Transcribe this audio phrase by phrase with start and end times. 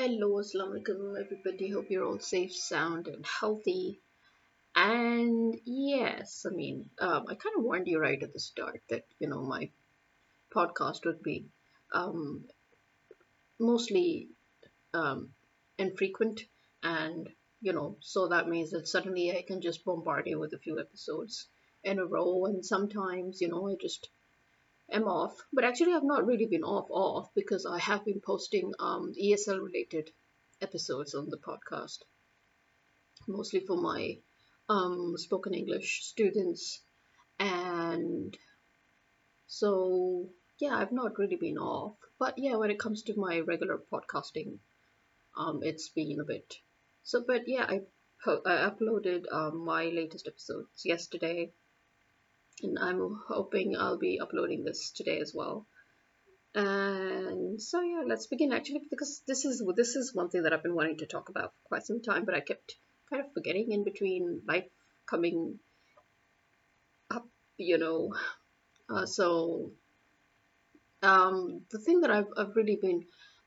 [0.00, 1.68] Hello, Assalamu alaikum, everybody.
[1.68, 4.00] Hope you're all safe, sound, and healthy.
[4.74, 9.04] And yes, I mean, um, I kind of warned you right at the start that
[9.18, 9.70] you know my
[10.56, 11.50] podcast would be
[11.92, 12.46] um,
[13.58, 14.30] mostly
[14.94, 15.34] um,
[15.76, 16.44] infrequent,
[16.82, 17.28] and
[17.60, 20.80] you know, so that means that suddenly I can just bombard you with a few
[20.80, 21.46] episodes
[21.84, 24.08] in a row, and sometimes you know I just
[24.92, 28.72] am off, but actually I've not really been off off because I have been posting
[28.78, 30.10] um, ESL related
[30.60, 31.98] episodes on the podcast,
[33.26, 34.18] mostly for my
[34.68, 36.80] um, spoken English students,
[37.38, 38.36] and
[39.46, 41.96] so yeah, I've not really been off.
[42.18, 44.58] But yeah, when it comes to my regular podcasting,
[45.36, 46.56] um, it's been a bit.
[47.02, 47.80] So, but yeah, I
[48.22, 51.52] po- I uploaded um, my latest episodes yesterday
[52.62, 55.66] and I'm hoping I'll be uploading this today as well.
[56.54, 60.62] And so yeah, let's begin actually because this is this is one thing that I've
[60.62, 62.76] been wanting to talk about for quite some time, but I kept
[63.08, 64.66] kind of forgetting in between life
[65.06, 65.60] coming
[67.10, 68.14] up, you know.
[68.88, 69.70] Uh, so
[71.02, 73.04] um, the thing that I've I've really been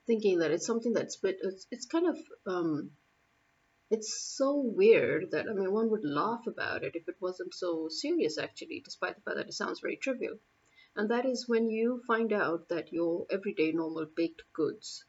[0.08, 2.18] thinking that it's something that's bit it's, it's kind of
[2.48, 2.92] um,
[3.94, 7.90] it's so weird that, I mean, one would laugh about it if it wasn't so
[7.90, 10.38] serious, actually, despite the fact that it sounds very trivial.
[10.96, 15.06] And that is when you find out that your everyday normal baked goods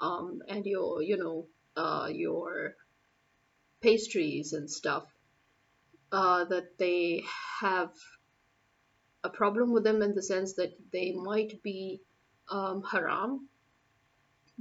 [0.00, 2.74] um, and your, you know, uh, your
[3.82, 5.04] pastries and stuff,
[6.10, 7.24] uh, that they
[7.60, 7.90] have
[9.22, 12.00] a problem with them in the sense that they might be
[12.50, 13.46] um, haram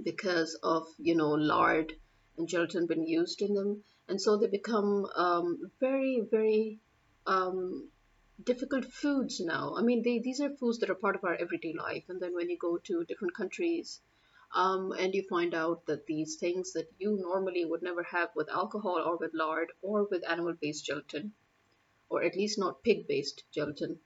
[0.03, 1.93] because of, you know, lard
[2.37, 6.79] and gelatin been used in them, and so they become um, very, very
[7.25, 7.89] um,
[8.43, 9.75] difficult foods now.
[9.77, 12.33] I mean, they, these are foods that are part of our everyday life, and then
[12.33, 13.99] when you go to different countries,
[14.53, 18.49] um, and you find out that these things that you normally would never have with
[18.49, 21.33] alcohol or with lard or with animal-based gelatin,
[22.09, 23.99] or at least not pig-based gelatin,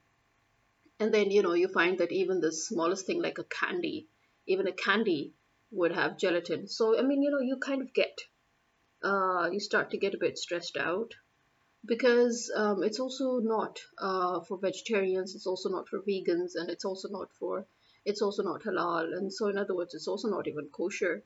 [0.99, 4.07] and then you know you find that even the smallest thing like a candy,
[4.45, 5.33] even a candy
[5.75, 6.67] would have gelatin.
[6.67, 8.21] So, I mean, you know, you kind of get,
[9.03, 11.13] uh, you start to get a bit stressed out
[11.85, 16.85] because um, it's also not uh, for vegetarians, it's also not for vegans, and it's
[16.85, 17.65] also not for,
[18.05, 19.15] it's also not halal.
[19.15, 21.23] And so, in other words, it's also not even kosher.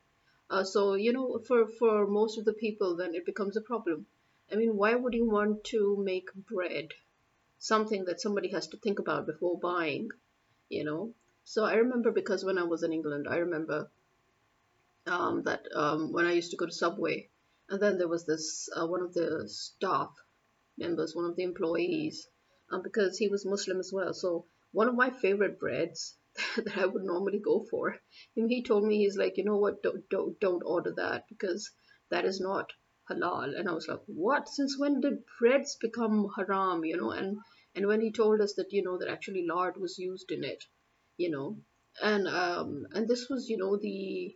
[0.49, 4.07] Uh, so, you know, for, for most of the people, then it becomes a problem.
[4.51, 6.89] I mean, why would you want to make bread?
[7.59, 10.09] Something that somebody has to think about before buying,
[10.69, 11.13] you know?
[11.43, 13.91] So I remember because when I was in England, I remember
[15.09, 17.29] um, that um, when I used to go to Subway,
[17.69, 20.11] and then there was this uh, one of the staff
[20.77, 22.27] members, one of the employees,
[22.71, 24.13] um, because he was Muslim as well.
[24.13, 26.15] So one of my favorite breads
[26.55, 27.97] that I would normally go for,
[28.35, 31.71] and he told me he's like, you know what, don't don't don't order that because
[32.11, 32.71] that is not
[33.09, 33.57] halal.
[33.57, 34.47] And I was like, what?
[34.47, 36.85] Since when did breads become haram?
[36.85, 37.37] You know, and
[37.75, 40.63] and when he told us that you know that actually lard was used in it,
[41.17, 41.57] you know,
[42.01, 44.35] and um and this was you know the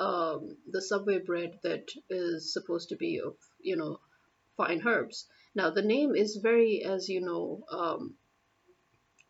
[0.00, 4.00] um, the Subway bread that is supposed to be of, you know,
[4.56, 5.26] fine herbs.
[5.54, 8.14] Now, the name is very, as you know, um,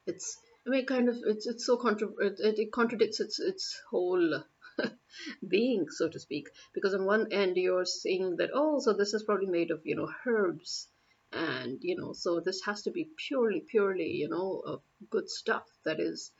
[0.06, 4.44] it's, I mean, kind of, it's, it's so, contra- it, it contradicts its, its whole
[5.48, 9.25] being, so to speak, because on one end you're saying that, oh, so this is
[9.25, 10.86] probably made of, you know, herbs,
[11.32, 15.98] and, you know, so this has to be purely, purely, you know, good stuff that
[15.98, 16.30] is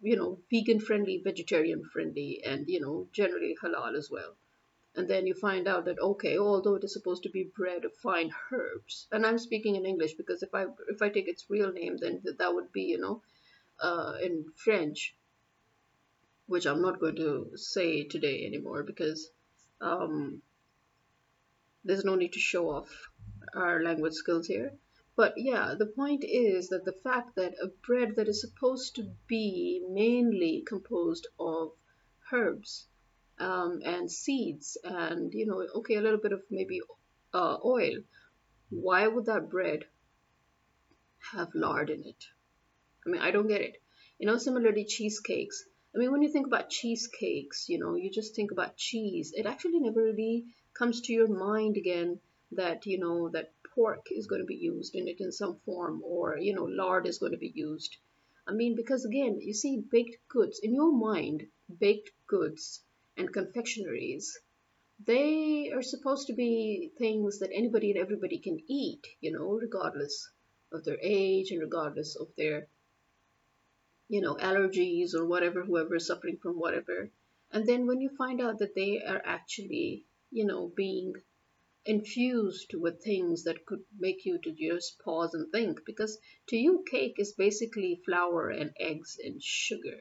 [0.00, 4.36] you know, vegan friendly, vegetarian friendly, and, you know, generally halal as well.
[4.94, 7.94] And then you find out that, okay, although it is supposed to be bread of
[7.94, 11.72] fine herbs, and I'm speaking in English because if I, if I take its real
[11.72, 13.22] name, then that would be, you know,
[13.80, 15.14] uh, in French,
[16.46, 19.30] which I'm not going to say today anymore because
[19.80, 20.42] um,
[21.84, 22.88] there's no need to show off
[23.54, 24.72] our language skills here.
[25.18, 29.10] But yeah, the point is that the fact that a bread that is supposed to
[29.26, 31.72] be mainly composed of
[32.30, 32.86] herbs
[33.40, 36.82] um, and seeds and, you know, okay, a little bit of maybe
[37.34, 37.96] uh, oil,
[38.70, 39.86] why would that bread
[41.32, 42.24] have lard in it?
[43.04, 43.82] I mean, I don't get it.
[44.20, 45.64] You know, similarly, cheesecakes.
[45.96, 49.32] I mean, when you think about cheesecakes, you know, you just think about cheese.
[49.34, 50.44] It actually never really
[50.78, 52.20] comes to your mind again
[52.52, 56.02] that, you know, that pork is going to be used in it in some form
[56.04, 57.96] or you know lard is going to be used.
[58.48, 61.46] I mean because again you see baked goods in your mind
[61.80, 62.82] baked goods
[63.16, 64.36] and confectionaries
[65.06, 70.28] they are supposed to be things that anybody and everybody can eat you know regardless
[70.72, 72.66] of their age and regardless of their
[74.08, 77.10] you know allergies or whatever whoever is suffering from whatever.
[77.52, 81.14] And then when you find out that they are actually you know being
[81.88, 86.84] infused with things that could make you to just pause and think because to you
[86.90, 89.98] cake is basically flour and eggs and sugar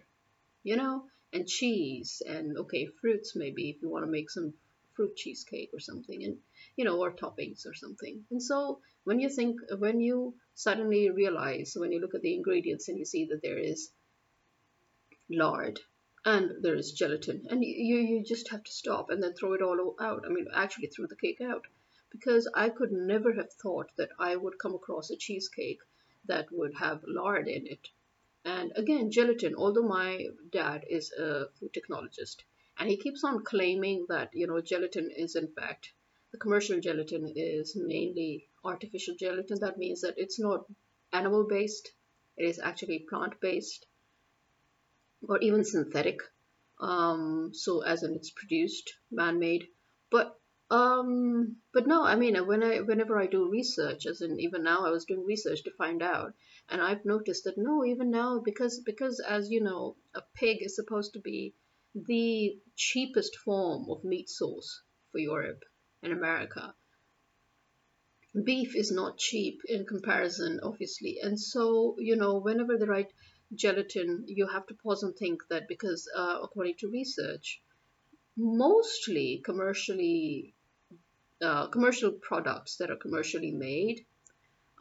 [0.63, 1.04] you know
[1.34, 4.54] and cheese and okay fruits maybe if you want to make some
[4.98, 6.38] fruit cheesecake or something and
[6.75, 8.25] you know or toppings or something.
[8.31, 12.89] And so when you think when you suddenly realize when you look at the ingredients
[12.89, 13.92] and you see that there is
[15.30, 15.80] lard
[16.25, 19.62] and there is gelatin and you you just have to stop and then throw it
[19.62, 21.66] all out i mean actually throw the cake out
[22.12, 25.80] because i could never have thought that i would come across a cheesecake
[26.25, 27.89] that would have lard in it.
[28.45, 32.38] And again gelatin although my dad is a food technologist
[32.77, 35.92] and he keeps on claiming that you know gelatin is in fact
[36.31, 40.65] the commercial gelatin is mainly artificial gelatin that means that it's not
[41.12, 41.92] animal based
[42.38, 43.86] it is actually plant based
[45.27, 46.21] or even synthetic
[46.80, 49.68] um so as in it's produced man-made.
[50.12, 54.63] But um but no i mean when i whenever i do research as in even
[54.63, 56.33] now i was doing research to find out
[56.67, 60.75] and i've noticed that no even now because because as you know a pig is
[60.75, 61.53] supposed to be
[61.95, 64.81] the cheapest form of meat source
[65.11, 65.63] for europe
[66.03, 66.75] and america.
[68.43, 71.17] Beef is not cheap in comparison obviously.
[71.23, 73.11] And so you know whenever the right
[73.55, 77.61] gelatin, you have to pause and think that because uh, according to research,
[78.35, 80.53] mostly commercially
[81.42, 84.06] uh, commercial products that are commercially made,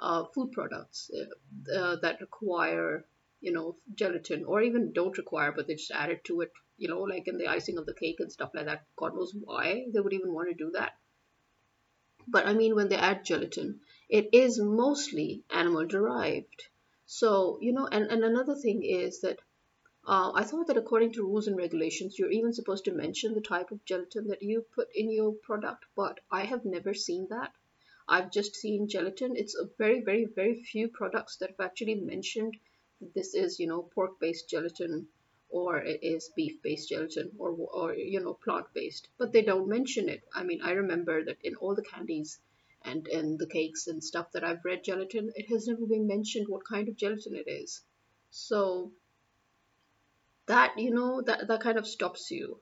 [0.01, 3.05] uh, food products uh, uh, that require
[3.41, 6.89] you know gelatin or even don't require but they just add it to it you
[6.89, 8.85] know like in the icing of the cake and stuff like that.
[8.97, 10.93] God knows why they would even want to do that.
[12.29, 16.69] But i mean when they add gelatin it is mostly animal derived
[17.07, 19.39] so, you know, and, and another thing is that
[20.07, 23.41] uh, I thought that according to rules and regulations, you're even supposed to mention the
[23.41, 27.53] type of gelatin that you put in your product, but I have never seen that.
[28.09, 29.35] I've just seen gelatin.
[29.35, 32.57] It's a very, very, very few products that have actually mentioned
[33.01, 35.09] that this is, you know, pork-based gelatin
[35.49, 40.23] or it is beef-based gelatin or, or you know, plant-based, but they don't mention it.
[40.33, 42.39] I mean, I remember that in all the candies
[42.85, 46.47] and in the cakes and stuff that I've read gelatin, it has never been mentioned
[46.49, 47.83] what kind of gelatin it is.
[48.31, 48.93] So
[50.47, 52.61] that you know that that kind of stops you.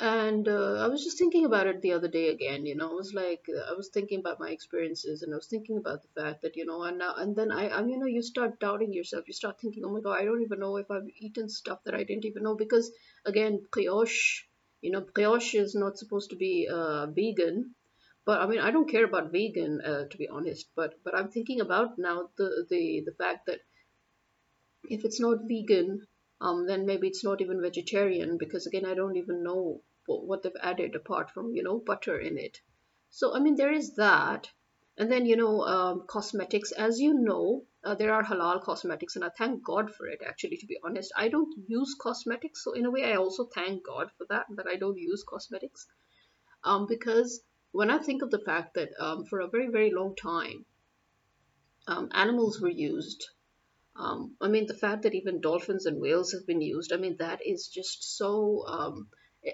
[0.00, 2.64] And uh, I was just thinking about it the other day again.
[2.64, 5.76] You know, I was like, I was thinking about my experiences, and I was thinking
[5.76, 8.22] about the fact that you know, and now and then I, I, you know, you
[8.22, 9.24] start doubting yourself.
[9.28, 11.94] You start thinking, oh my god, I don't even know if I've eaten stuff that
[11.94, 12.90] I didn't even know because
[13.26, 14.44] again, brioche.
[14.80, 17.74] You know, brioche is not supposed to be uh, vegan,
[18.24, 20.68] but I mean, I don't care about vegan uh, to be honest.
[20.74, 23.60] But but I'm thinking about now the the the fact that
[24.84, 26.06] if it's not vegan,
[26.40, 30.52] um, then maybe it's not even vegetarian because again, I don't even know what, they've
[30.62, 32.60] added apart from you know butter in it.
[33.10, 34.50] So I mean, there is that.
[34.98, 36.72] And then you know, um, cosmetics.
[36.72, 40.20] As you know, uh, there are halal cosmetics, and I thank God for it.
[40.26, 43.86] Actually, to be honest, I don't use cosmetics, so in a way, I also thank
[43.86, 45.86] God for that that I don't use cosmetics,
[46.64, 50.16] um, because when I think of the fact that um, for a very, very long
[50.16, 50.66] time,
[51.86, 53.28] um, animals were used.
[54.00, 57.18] Um, I mean, the fact that even dolphins and whales have been used, I mean,
[57.18, 59.10] that is just so, um,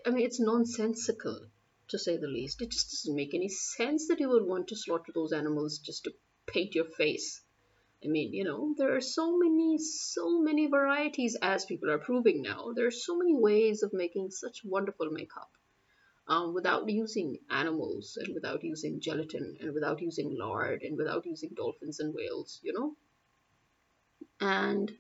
[0.07, 1.49] I mean, it's nonsensical
[1.89, 2.63] to say the least.
[2.63, 6.05] It just doesn't make any sense that you would want to slaughter those animals just
[6.05, 6.15] to
[6.47, 7.43] paint your face.
[8.05, 12.41] I mean, you know, there are so many, so many varieties as people are proving
[12.41, 12.73] now.
[12.73, 15.51] There are so many ways of making such wonderful makeup
[16.29, 21.51] um, without using animals and without using gelatin and without using lard and without using
[21.57, 22.95] dolphins and whales, you know.
[24.41, 24.93] And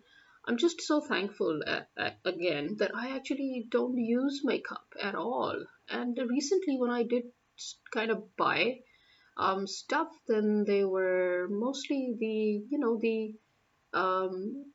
[0.46, 5.64] I'm just so thankful uh, uh, again that I actually don't use makeup at all.
[5.88, 7.24] And recently, when I did
[7.92, 8.80] kind of buy
[9.36, 13.34] um, stuff, then they were mostly the you know the
[13.92, 14.72] um,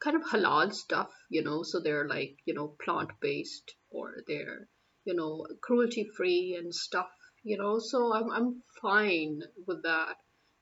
[0.00, 1.62] kind of halal stuff, you know.
[1.62, 4.68] So they're like you know plant based or they're
[5.06, 7.08] you know, cruelty free and stuff,
[7.44, 10.16] you know, so I'm, I'm fine with that.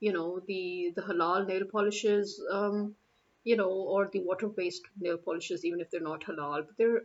[0.07, 2.95] You know, the, the halal nail polishes, um,
[3.43, 7.03] you know, or the water based nail polishes, even if they're not halal, but they're,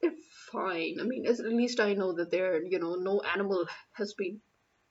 [0.00, 0.18] they're
[0.52, 0.98] fine.
[1.00, 4.40] I mean, at least I know that there, you know, no animal has been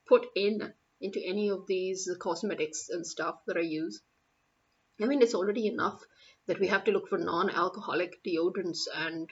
[0.08, 4.02] put in into any of these cosmetics and stuff that I use.
[5.02, 6.02] I mean, it's already enough
[6.48, 9.32] that we have to look for non alcoholic deodorants and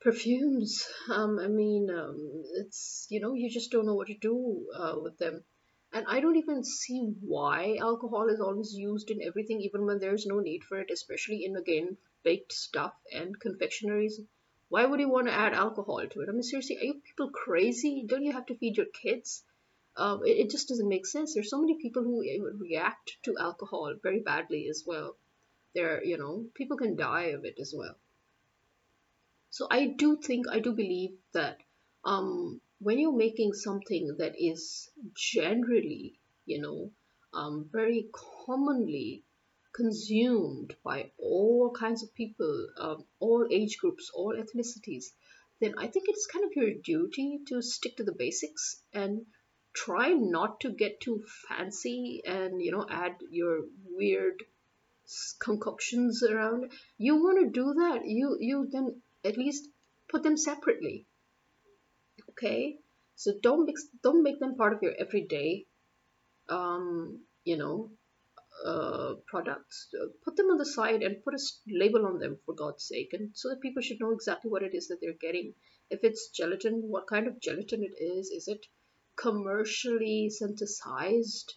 [0.00, 4.66] perfumes um, i mean um, it's you know you just don't know what to do
[4.78, 5.42] uh, with them
[5.94, 10.26] and i don't even see why alcohol is always used in everything even when there's
[10.26, 14.20] no need for it especially in again baked stuff and confectionaries,
[14.68, 16.28] why would you want to add alcohol to it?
[16.28, 18.02] I mean, seriously, are you people crazy?
[18.04, 19.44] Don't you have to feed your kids?
[19.96, 21.34] Um, it, it just doesn't make sense.
[21.34, 22.24] There's so many people who
[22.58, 25.16] react to alcohol very badly as well.
[25.74, 27.94] There, you know, people can die of it as well.
[29.50, 31.58] So I do think, I do believe that
[32.04, 36.90] um, when you're making something that is generally, you know,
[37.32, 38.08] um, very
[38.46, 39.24] commonly
[39.74, 45.06] consumed by all kinds of people, um, all age groups, all ethnicities,
[45.60, 49.26] then I think it's kind of your duty to stick to the basics and
[49.72, 54.42] try not to get too fancy and you know add your weird
[55.40, 56.72] concoctions around.
[56.96, 59.68] You want to do that, you you then at least
[60.08, 61.06] put them separately.
[62.36, 62.78] Okay,
[63.14, 65.66] so don't mix, don't make them part of your everyday
[66.48, 67.90] um, you know,
[68.64, 69.88] uh, products.
[70.24, 71.38] Put them on the side and put a
[71.68, 74.74] label on them for God's sake, and so that people should know exactly what it
[74.74, 75.54] is that they're getting.
[75.90, 78.30] If it's gelatin, what kind of gelatin it is?
[78.30, 78.66] Is it
[79.16, 81.54] commercially synthesized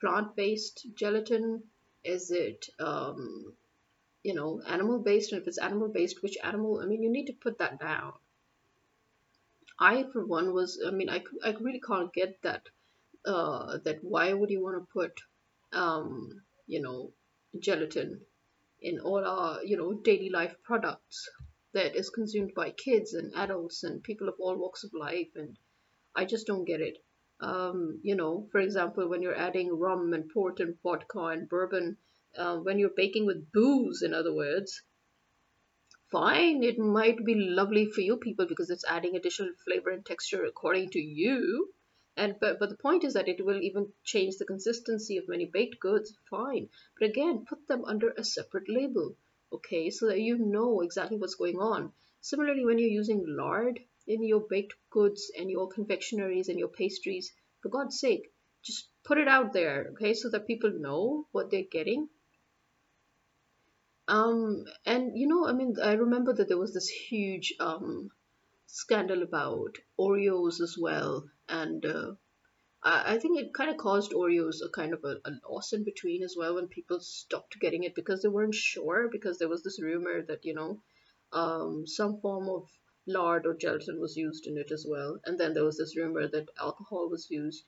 [0.00, 1.62] plant-based gelatin?
[2.04, 3.54] Is it um,
[4.22, 5.32] you know animal-based?
[5.32, 6.80] And if it's animal-based, which animal?
[6.80, 8.12] I mean, you need to put that down.
[9.78, 12.68] I, for one, was I mean, I, I really can't get that
[13.24, 15.20] uh, that why would you want to put
[15.72, 17.12] um, you know
[17.58, 18.20] gelatin
[18.80, 21.28] in all our you know daily life products
[21.72, 25.58] that is consumed by kids and adults and people of all walks of life and
[26.14, 26.96] I just don't get it.
[27.40, 31.98] Um, you know, for example, when you're adding rum and port and vodka and bourbon,
[32.34, 34.80] uh, when you're baking with booze, in other words,
[36.10, 40.44] fine, it might be lovely for you people because it's adding additional flavor and texture
[40.44, 41.72] according to you.
[42.16, 45.44] And but but the point is that it will even change the consistency of many
[45.44, 46.14] baked goods.
[46.30, 46.68] Fine.
[46.98, 49.16] But again put them under a separate label
[49.52, 51.92] okay so that you know exactly what's going on.
[52.20, 57.32] Similarly when you're using lard in your baked goods and your confectionaries and your pastries
[57.60, 58.32] for god's sake
[58.62, 62.08] just put it out there okay so that people know what they're getting
[64.08, 68.10] um and you know i mean i remember that there was this huge um
[68.66, 72.14] scandal about Oreos as well, and uh,
[72.82, 75.84] I, I think it kind of caused Oreos a kind of a, a loss in
[75.84, 79.62] between as well when people stopped getting it because they weren't sure because there was
[79.62, 80.80] this rumor that you know
[81.32, 82.68] um, some form of
[83.06, 86.26] lard or gelatin was used in it as well, and then there was this rumor
[86.28, 87.64] that alcohol was used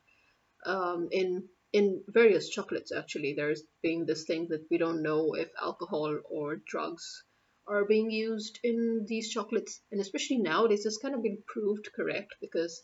[0.67, 2.93] um, in in various chocolates.
[2.93, 7.25] Actually, there's being this thing that we don't know if alcohol or drugs
[7.67, 12.35] are being used in these chocolates, and especially nowadays, it's kind of been proved correct
[12.41, 12.83] because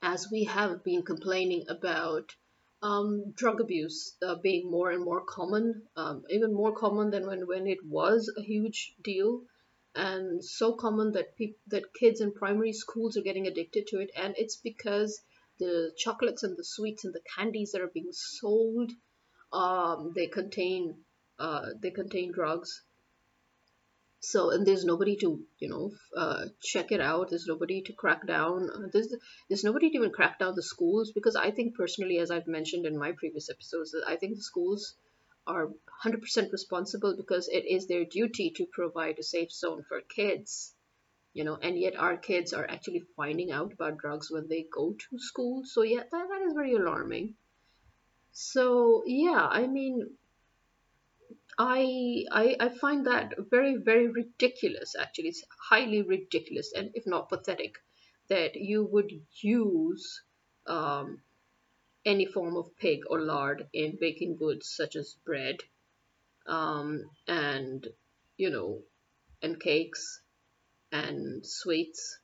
[0.00, 2.34] as we have been complaining about
[2.82, 7.46] um, drug abuse uh, being more and more common, um, even more common than when,
[7.46, 9.42] when it was a huge deal,
[9.94, 14.10] and so common that pe- that kids in primary schools are getting addicted to it,
[14.16, 15.20] and it's because
[15.62, 18.90] the chocolates and the sweets and the candies that are being sold,
[19.52, 21.04] um, they contain
[21.38, 22.82] uh, they contain drugs.
[24.20, 27.30] So and there's nobody to you know uh, check it out.
[27.30, 28.70] There's nobody to crack down.
[28.74, 29.14] Uh, there's
[29.48, 32.86] there's nobody to even crack down the schools because i think personally as i've mentioned
[32.86, 34.94] in my previous episodes i think the schools
[35.46, 35.68] are
[36.04, 40.74] 100% responsible because it is their duty to provide a safe zone for kids
[41.34, 44.92] you know and yet our kids are actually finding out about drugs when they go
[44.92, 45.62] to school.
[45.64, 47.34] So yeah that, that is very alarming.
[48.32, 50.16] So yeah i mean
[51.58, 54.94] I, I I find that very very ridiculous.
[54.98, 57.74] Actually, it's highly ridiculous, and if not pathetic,
[58.28, 59.12] that you would
[59.42, 60.22] use
[60.66, 61.22] um,
[62.06, 65.58] any form of pig or lard in baking goods such as bread,
[66.46, 67.86] um, and
[68.38, 68.82] you know,
[69.42, 70.21] and cakes
[70.92, 72.18] and sweets.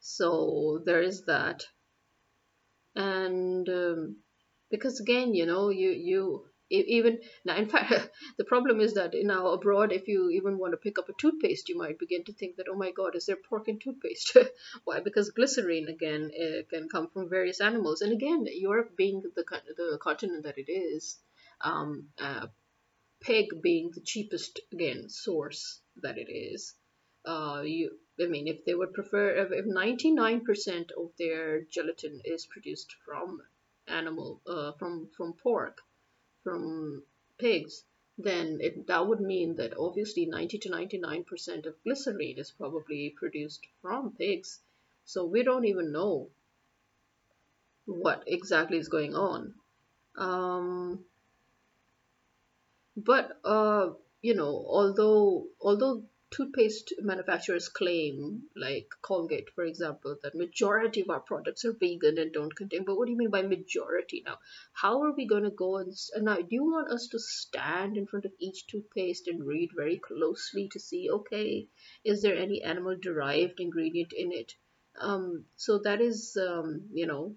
[0.00, 1.64] So there is that,
[2.96, 4.16] and um,
[4.68, 9.30] because again, you know, you you even now in fact the problem is that in
[9.30, 12.32] our abroad if you even want to pick up a toothpaste you might begin to
[12.32, 14.36] think that oh my god is there pork in toothpaste?
[14.84, 15.00] Why?
[15.00, 18.00] Because glycerine again uh, can come from various animals.
[18.00, 19.44] And again europe being the,
[19.76, 21.18] the continent that it is
[21.60, 22.46] um, uh,
[23.22, 26.74] pig being the cheapest again source that it is
[27.24, 32.94] uh, you I mean, if they would prefer, if 99% of their gelatin is produced
[33.04, 33.42] from
[33.88, 35.80] animal, uh, from from pork,
[36.44, 37.02] from
[37.38, 37.84] pigs,
[38.18, 43.66] then it, that would mean that obviously 90 to 99% of glycerine is probably produced
[43.80, 44.60] from pigs.
[45.04, 46.30] So we don't even know
[47.86, 49.54] what exactly is going on.
[50.16, 51.06] Um,
[52.96, 61.02] But uh, you know, although although toothpaste manufacturers claim, like Colgate, for example, that majority
[61.02, 62.84] of our products are vegan and don't contain.
[62.84, 64.38] But what do you mean by majority now?
[64.72, 66.36] How are we going to go and, and now?
[66.36, 70.68] Do you want us to stand in front of each toothpaste and read very closely
[70.68, 71.68] to see, okay,
[72.02, 74.54] is there any animal derived ingredient in it?
[74.98, 77.36] Um, so that is, um, you know,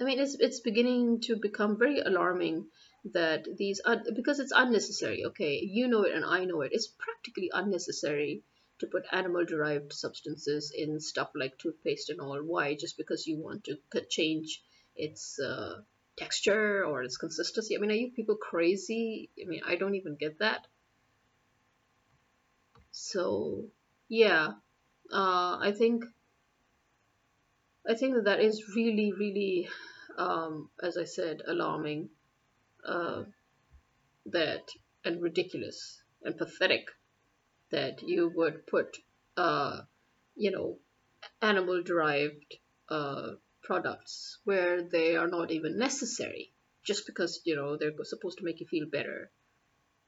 [0.00, 2.66] I mean, it's it's beginning to become very alarming
[3.12, 5.24] that these are because it's unnecessary.
[5.26, 6.72] Okay, you know it and I know it.
[6.72, 8.42] It's practically unnecessary
[8.80, 12.38] to put animal-derived substances in stuff like toothpaste and all.
[12.38, 12.74] Why?
[12.74, 14.62] Just because you want to change
[14.96, 15.82] its uh,
[16.16, 17.76] texture or its consistency.
[17.76, 19.30] I mean, are you people crazy?
[19.40, 20.66] I mean, I don't even get that.
[22.90, 23.66] So,
[24.08, 24.52] yeah,
[25.12, 26.04] uh, I think
[27.88, 29.68] I think that that is really, really,
[30.16, 32.08] um, as I said, alarming.
[32.84, 33.24] Uh,
[34.26, 34.68] that
[35.04, 36.86] and ridiculous and pathetic
[37.70, 38.96] that you would put
[39.36, 39.82] uh
[40.34, 40.78] you know
[41.42, 42.56] animal derived
[42.88, 46.52] uh products where they are not even necessary
[46.84, 49.30] just because you know they're supposed to make you feel better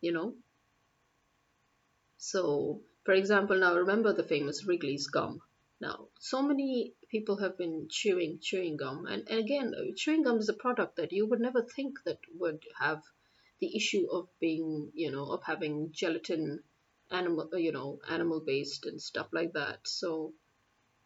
[0.00, 0.34] you know?
[2.18, 5.40] So for example now remember the famous wrigley's gum
[5.80, 9.06] now so many people have been chewing chewing gum.
[9.06, 12.62] And, and again chewing gum is a product that you would never think that would
[12.78, 13.02] have
[13.60, 16.62] the issue of being you know of having gelatin
[17.10, 19.80] animal uh, you know animal based and stuff like that.
[19.84, 20.34] So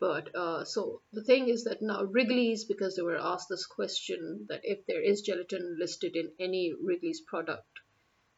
[0.00, 4.46] but uh, so the thing is that now wrigley's because they were asked this question
[4.48, 7.80] that if there is gelatin listed in any wrigley's product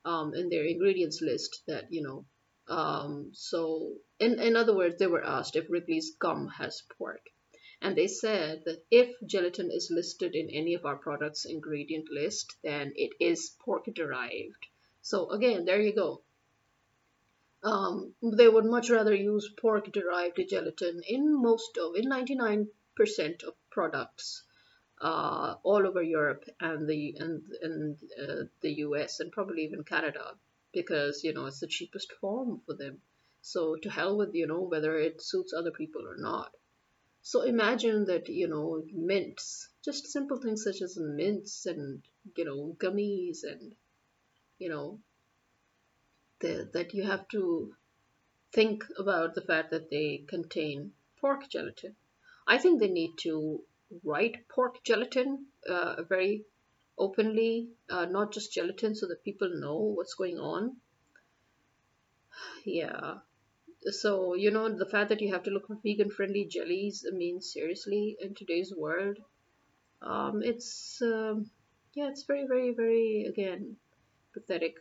[0.04, 2.24] um, in their ingredients list that you know
[2.72, 7.28] um, so in, in other words they were asked if wrigley's gum has pork.
[7.82, 12.56] And they said that if gelatin is listed in any of our products ingredient list
[12.62, 14.66] then it is pork derived.
[15.02, 16.22] So again there you go.
[17.62, 22.68] Um, they would much rather use pork derived gelatin in most of in 99%
[23.44, 24.44] of products
[24.98, 30.36] uh, all over Europe and the and and uh, the US and probably even Canada
[30.72, 33.00] because you know it's the cheapest form for them.
[33.40, 36.52] So to hell with you know whether it suits other people or not.
[37.22, 42.02] So imagine that you know mints, just simple things such as mints and
[42.36, 43.74] you know gummies and
[44.58, 45.00] you know
[46.40, 47.74] the, that you have to
[48.52, 51.96] think about the fact that they contain pork gelatin.
[52.46, 53.62] I think they need to
[54.04, 56.44] write pork gelatin uh, very
[56.98, 60.76] openly, uh, not just gelatin, so that people know what's going on.
[62.64, 63.18] Yeah.
[63.84, 67.14] So, you know, the fact that you have to look for vegan friendly jellies, I
[67.16, 69.18] mean, seriously, in today's world,
[70.00, 71.50] um, it's, um,
[71.94, 73.76] yeah, it's very, very, very, again,
[74.32, 74.76] pathetic.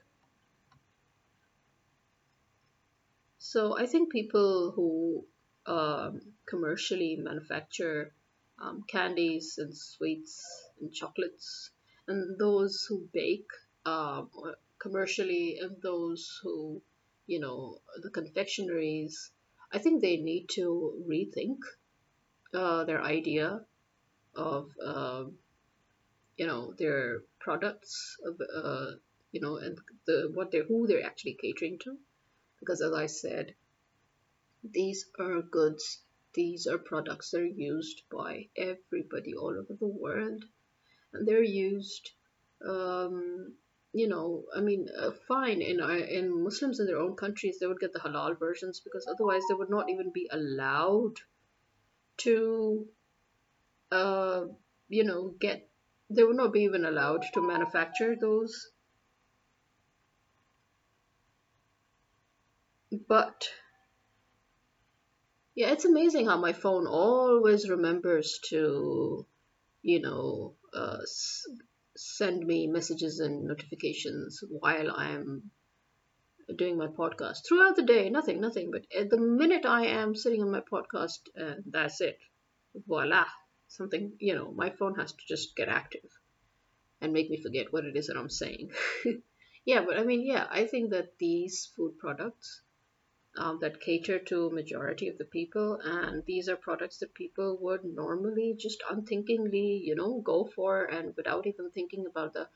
[3.40, 5.26] So I think people who
[5.66, 8.14] um, commercially manufacture
[8.62, 11.72] um, candies and sweets and chocolates,
[12.12, 13.52] and those who bake
[13.86, 14.30] um,
[14.80, 16.82] commercially, and those who,
[17.28, 19.32] you know, the confectionaries,
[19.74, 20.66] I think they need to
[21.10, 21.60] rethink
[22.54, 23.62] uh, their idea
[24.36, 25.38] of, um,
[26.38, 28.92] you know, their products, of, uh,
[29.32, 31.98] you know, and the what they're who they're actually catering to.
[32.60, 33.56] Because as I said,
[34.64, 36.02] These are goods,
[36.34, 40.44] these are products that are used by everybody all over the world,
[41.14, 42.12] they're used,
[42.68, 43.56] um,
[43.94, 47.68] you know, I mean, uh, fine in our, in Muslims in their own countries, they
[47.68, 51.16] would get the halal versions because otherwise they would not even be allowed
[52.18, 52.88] to,
[53.92, 54.46] uh,
[54.90, 55.68] you know, get.
[56.10, 58.70] They would not be even allowed to manufacture those.
[63.08, 63.48] But
[65.56, 69.26] yeah, it's amazing how my phone always remembers to
[69.82, 71.00] you know, uh,
[71.96, 75.52] send me messages and notifications while I'm
[76.56, 78.10] doing my podcast throughout the day.
[78.10, 78.72] Nothing, nothing.
[78.72, 82.20] But at the minute I am sitting on my podcast, uh, that's it.
[82.88, 83.26] Voila.
[83.68, 86.10] Something, you know, my phone has to just get active
[87.00, 88.72] and make me forget what it is that I'm saying.
[89.66, 92.62] yeah, but I mean, yeah, I think that these food products
[93.38, 97.84] um, that cater to majority of the people and these are products that people would
[97.84, 102.48] normally just unthinkingly you know go for and without even thinking about the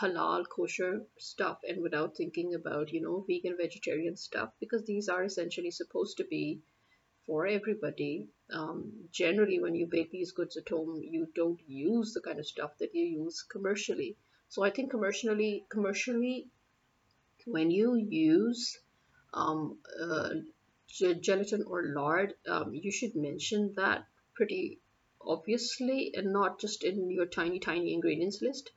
[0.00, 5.24] halal kosher stuff and without thinking about you know vegan vegetarian stuff because these are
[5.24, 6.60] essentially supposed to be
[7.26, 8.26] for everybody.
[8.52, 12.46] Um, generally when you bake these goods at home you don't use the kind of
[12.46, 14.16] stuff that you use commercially.
[14.48, 16.48] So I think commercially, commercially,
[17.46, 18.76] when you use
[19.32, 20.30] um, uh,
[20.88, 24.80] gelatin or lard, um, you should mention that pretty
[25.22, 28.70] obviously and not just in your tiny, tiny ingredients list.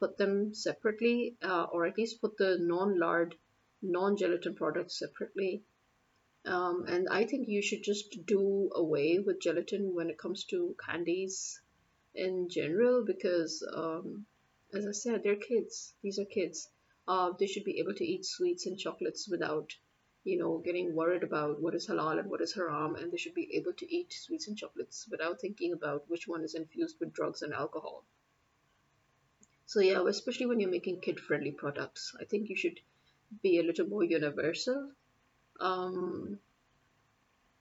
[0.00, 3.36] Put them separately, uh, or at least put the non-lard,
[3.82, 5.62] non-gelatin products separately.
[6.44, 10.76] Um, and I think you should just do away with gelatin when it comes to
[10.84, 11.60] candies
[12.14, 14.26] in general because, um,
[14.74, 15.94] as I said, they're kids.
[16.02, 16.68] These are kids.
[17.06, 19.70] Uh, they should be able to eat sweets and chocolates without
[20.24, 23.34] you know, getting worried about what is halal and what is haram, and they should
[23.34, 27.12] be able to eat sweets and chocolates without thinking about which one is infused with
[27.12, 28.04] drugs and alcohol.
[29.66, 32.80] So, yeah, especially when you're making kid friendly products, I think you should
[33.42, 34.90] be a little more universal.
[35.60, 36.38] Um,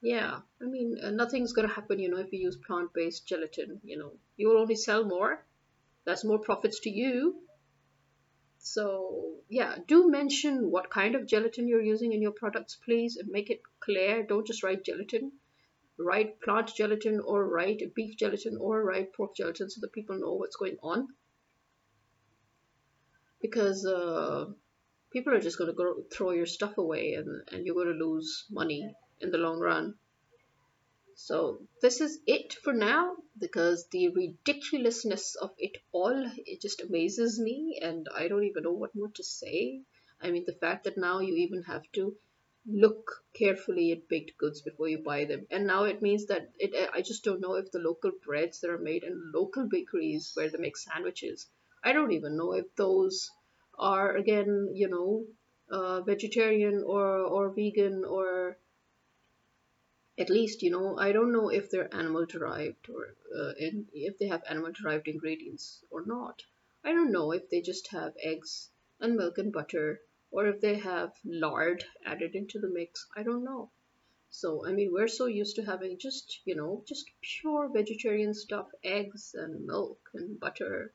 [0.01, 3.25] yeah, I mean, uh, nothing's going to happen, you know, if you use plant based
[3.27, 5.43] gelatin, you know, you will only sell more.
[6.05, 7.43] That's more profits to you
[8.63, 13.29] so yeah, do mention what kind of gelatin you're using in your products, please, and
[13.29, 14.23] make it clear.
[14.23, 15.33] Don't just write gelatin.
[15.99, 20.35] Write plant gelatin or write beef gelatin or write pork gelatin so that people know
[20.35, 21.09] what's going on.
[23.41, 24.45] Because uh,
[25.11, 28.45] people are just going to throw your stuff away and, and you're going to lose
[28.49, 29.95] money in the long run.
[31.15, 37.39] So this is it for now because the ridiculousness of it all it just amazes
[37.39, 39.83] me and I don't even know what more to say.
[40.21, 42.17] I mean the fact that now you even have to
[42.65, 46.89] look carefully at baked goods before you buy them and now it means that it
[46.93, 50.49] I just don't know if the local breads that are made in local bakeries where
[50.49, 51.47] they make sandwiches
[51.83, 53.29] I don't even know if those
[53.77, 55.25] are again you know
[55.69, 58.57] uh, vegetarian or or vegan or
[60.17, 64.17] at least you know i don't know if they're animal derived or uh, in, if
[64.19, 66.43] they have animal derived ingredients or not.
[66.83, 70.75] I don't know if they just have eggs and milk and butter or if they
[70.75, 73.07] have lard added into the mix.
[73.15, 73.71] I don't know.
[74.29, 78.67] So i mean we're so used to having just you know just pure vegetarian stuff
[78.83, 80.93] eggs and milk and butter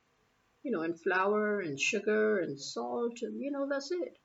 [0.63, 4.17] you know and flour and sugar and salt and you know that's it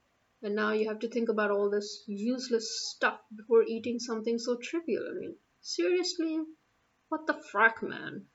[0.45, 4.59] and now you have to think about all this useless stuff before eating something so
[4.63, 5.03] trivial.
[5.11, 6.39] I mean, seriously?
[7.09, 8.27] What the frack, man?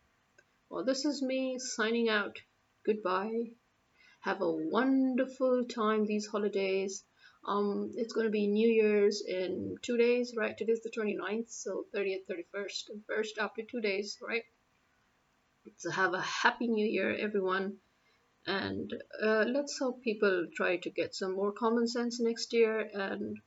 [0.71, 2.35] Well, this is me signing out.
[2.83, 3.51] Goodbye.
[4.21, 7.03] Have a wonderful time these holidays.
[7.47, 10.57] Um, it's going to be New Year's in two days, right?
[10.57, 14.43] Today's the 29th, so 30th, 31st, and first after two days, right?
[15.77, 17.77] So have a happy New Year, everyone
[18.49, 23.37] and uh, let's hope people try to get some more common sense next year and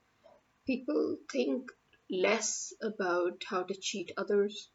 [0.65, 1.69] people think
[2.09, 4.69] less about how to cheat others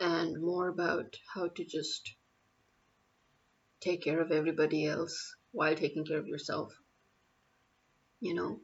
[0.00, 2.14] and more about how to just
[3.80, 6.72] take care of everybody else while taking care of yourself
[8.24, 8.58] you know?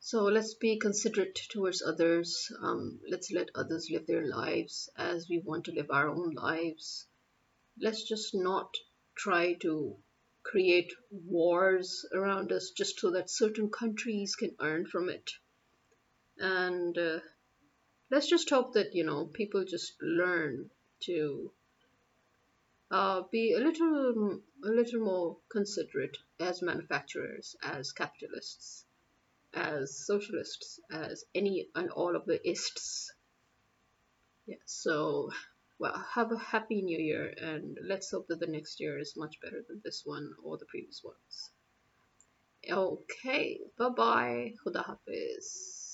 [0.00, 2.50] So let's be considerate towards others.
[2.60, 7.06] Um, let's let others live their lives as we want to live our own lives.
[7.80, 8.74] Let's just not
[9.16, 9.96] try to
[10.44, 15.30] create wars around us just so that certain countries can earn from it.
[16.38, 17.20] And uh,
[18.10, 20.70] let's just hope that, you know, people just learn
[21.04, 21.52] to
[22.90, 28.84] uh, be a little, a little more considerate as manufacturers, as capitalists,
[29.54, 33.12] as socialists, as any and all of the ists.
[34.46, 35.30] Yeah, so
[35.78, 39.36] well, have a happy new year and let's hope that the next year is much
[39.42, 41.50] better than this one or the previous ones.
[42.70, 44.52] Okay, bye bye.
[44.64, 45.85] Khuda Hafiz.